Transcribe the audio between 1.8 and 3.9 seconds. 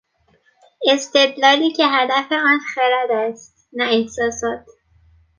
هدف آن خرد است نه